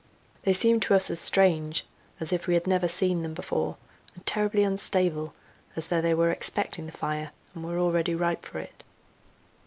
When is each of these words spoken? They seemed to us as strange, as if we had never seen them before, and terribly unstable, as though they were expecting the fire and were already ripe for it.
They 0.45 0.53
seemed 0.53 0.81
to 0.81 0.95
us 0.95 1.11
as 1.11 1.19
strange, 1.19 1.85
as 2.19 2.33
if 2.33 2.47
we 2.47 2.55
had 2.55 2.65
never 2.65 2.87
seen 2.87 3.21
them 3.21 3.35
before, 3.35 3.77
and 4.15 4.25
terribly 4.25 4.63
unstable, 4.63 5.35
as 5.75 5.89
though 5.89 6.01
they 6.01 6.15
were 6.15 6.31
expecting 6.31 6.87
the 6.87 6.91
fire 6.91 7.31
and 7.53 7.63
were 7.63 7.77
already 7.77 8.15
ripe 8.15 8.43
for 8.43 8.57
it. 8.57 8.83